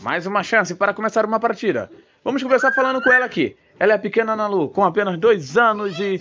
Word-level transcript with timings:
mais 0.00 0.26
uma 0.26 0.42
chance 0.42 0.74
para 0.74 0.94
começar 0.94 1.24
uma 1.24 1.40
partida. 1.40 1.90
Vamos 2.24 2.42
começar 2.42 2.72
falando 2.72 3.02
com 3.02 3.12
ela 3.12 3.24
aqui. 3.24 3.56
Ela 3.78 3.94
é 3.94 3.98
pequena 3.98 4.32
Ana 4.32 4.46
Lu, 4.46 4.68
com 4.68 4.84
apenas 4.84 5.18
dois 5.18 5.56
anos 5.56 5.98
e 5.98 6.20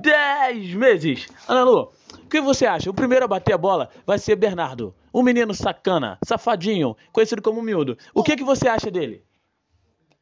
dez 0.00 0.74
meses. 0.74 1.28
Ana 1.48 1.64
Lu, 1.64 1.92
o 2.12 2.28
que 2.28 2.40
você 2.40 2.66
acha? 2.66 2.90
O 2.90 2.94
primeiro 2.94 3.24
a 3.24 3.28
bater 3.28 3.54
a 3.54 3.58
bola 3.58 3.90
vai 4.06 4.18
ser 4.18 4.36
Bernardo, 4.36 4.94
um 5.12 5.22
menino 5.22 5.54
sacana, 5.54 6.18
safadinho, 6.24 6.96
conhecido 7.12 7.42
como 7.42 7.62
miúdo. 7.62 7.96
O 8.12 8.22
que, 8.22 8.36
que 8.36 8.44
você 8.44 8.68
acha 8.68 8.90
dele? 8.90 9.24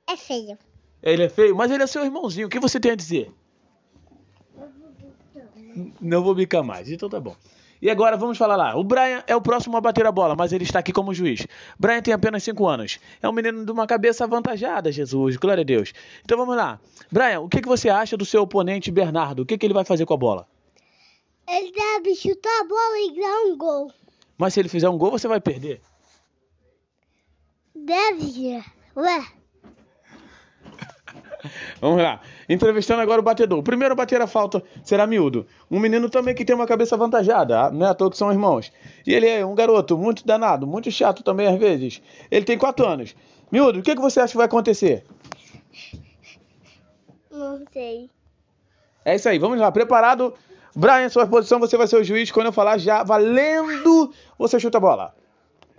É 0.09 0.17
feio. 0.17 0.59
Ele 1.03 1.25
é 1.25 1.29
feio, 1.29 1.57
mas 1.57 1.71
ele 1.71 1.83
é 1.83 1.87
seu 1.87 2.05
irmãozinho. 2.05 2.47
O 2.47 2.51
que 2.51 2.61
você 2.61 2.79
tem 2.79 2.93
a 2.93 2.97
dizer? 2.97 3.33
Não 6.01 6.23
vou 6.23 6.35
bicar 6.35 6.63
mais, 6.63 6.91
então 6.91 7.09
tá 7.09 7.19
bom. 7.19 7.35
E 7.83 7.91
agora 7.91 8.17
vamos 8.17 8.39
falar 8.39 8.55
lá. 8.55 8.77
O 8.77 8.85
Brian 8.85 9.25
é 9.27 9.35
o 9.35 9.41
próximo 9.41 9.77
a 9.77 9.81
bater 9.81 10.07
a 10.07 10.13
bola, 10.13 10.37
mas 10.37 10.53
ele 10.53 10.63
está 10.63 10.79
aqui 10.79 10.93
como 10.93 11.13
juiz. 11.13 11.45
Brian 11.77 12.01
tem 12.01 12.15
apenas 12.15 12.45
5 12.45 12.65
anos. 12.69 13.01
É 13.21 13.29
um 13.29 13.33
menino 13.33 13.65
de 13.67 13.73
uma 13.73 13.89
cabeça 13.89 14.23
avantajada, 14.23 14.93
Jesus. 14.93 15.37
Glória 15.37 15.63
a 15.63 15.65
Deus. 15.65 15.93
Então 16.25 16.39
vamos 16.39 16.57
lá. 16.57 16.79
Brian, 17.11 17.41
o 17.41 17.49
que, 17.49 17.61
que 17.61 17.67
você 17.67 17.89
acha 17.89 18.17
do 18.17 18.25
seu 18.25 18.43
oponente 18.43 18.93
Bernardo? 18.93 19.41
O 19.41 19.47
que, 19.47 19.59
que 19.59 19.67
ele 19.67 19.75
vai 19.75 19.85
fazer 19.85 20.07
com 20.07 20.15
a 20.15 20.17
bola? 20.17 20.47
Ele 21.49 21.73
deve 21.73 22.15
chutar 22.15 22.61
a 22.61 22.65
bola 22.69 22.99
e 22.99 23.21
dar 23.21 23.53
um 23.53 23.59
gol. 23.59 23.93
Mas 24.39 24.55
se 24.55 24.61
ele 24.61 24.69
fizer 24.69 24.89
um 24.89 24.97
gol, 24.97 25.11
você 25.11 25.27
vai 25.27 25.41
perder. 25.41 25.81
Deve. 27.75 28.63
Ué. 28.97 29.42
Vamos 31.83 32.01
lá. 32.01 32.21
Entrevistando 32.49 33.03
agora 33.03 33.21
o 33.21 33.25
batedor. 33.25 33.59
O 33.59 33.63
primeiro 33.63 33.93
a 33.93 33.97
bater 33.97 34.23
a 34.23 34.27
falta 34.29 34.63
será 34.85 35.05
miúdo. 35.05 35.45
Um 35.69 35.81
menino 35.81 36.09
também 36.09 36.33
que 36.33 36.45
tem 36.45 36.55
uma 36.55 36.65
cabeça 36.65 36.95
avantajada, 36.95 37.73
não 37.73 37.85
é 37.85 37.91
à 37.91 37.95
toa 37.95 38.09
que 38.09 38.17
são 38.17 38.31
irmãos. 38.31 38.73
E 39.05 39.13
ele 39.13 39.29
é 39.29 39.45
um 39.45 39.53
garoto 39.53 39.99
muito 39.99 40.25
danado, 40.25 40.65
muito 40.65 40.93
chato 40.93 41.25
também 41.25 41.49
às 41.49 41.59
vezes. 41.59 42.01
Ele 42.31 42.45
tem 42.45 42.57
4 42.57 42.87
anos. 42.87 43.17
Miúdo, 43.51 43.81
o 43.81 43.83
que, 43.83 43.97
que 43.97 44.01
você 44.01 44.21
acha 44.21 44.31
que 44.31 44.37
vai 44.37 44.47
acontecer? 44.47 45.05
Não 47.29 47.65
sei. 47.73 48.09
É 49.05 49.17
isso 49.17 49.29
aí, 49.29 49.41
vamos 49.41 49.59
lá. 49.59 49.73
Preparado? 49.73 50.35
Brian, 50.77 51.09
sua 51.09 51.27
posição, 51.27 51.59
você 51.59 51.77
vai 51.77 51.89
ser 51.89 51.97
o 51.97 52.05
juiz. 52.05 52.31
Quando 52.31 52.47
eu 52.47 52.53
falar 52.53 52.79
já 52.79 53.03
valendo, 53.03 54.13
você 54.39 54.61
chuta 54.61 54.79
a 54.79 54.81
bola. 54.81 55.15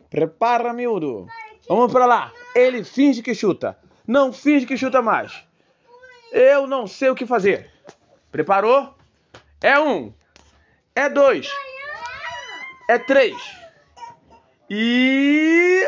Prepara, 0.10 0.74
miúdo. 0.74 1.28
Vamos 1.70 1.94
pra 1.94 2.06
lá. 2.06 2.34
Ele 2.54 2.84
finge 2.84 3.22
que 3.22 3.34
chuta. 3.34 3.78
Não 4.06 4.34
finge 4.34 4.66
que 4.66 4.76
chuta 4.76 5.02
mais. 5.02 5.46
Eu 6.34 6.66
não 6.66 6.88
sei 6.88 7.12
o 7.12 7.16
que 7.16 7.28
fazer. 7.28 7.70
Preparou? 8.32 8.96
É 9.62 9.80
um. 9.80 10.12
É 10.96 11.08
dois. 11.08 11.48
É 12.90 12.98
três. 12.98 13.38
E. 14.68 15.88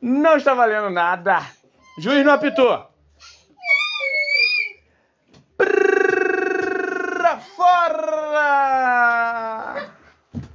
Não 0.00 0.36
está 0.36 0.54
valendo 0.54 0.88
nada. 0.88 1.40
Juiz 1.98 2.24
não 2.24 2.34
apitou. 2.34 2.93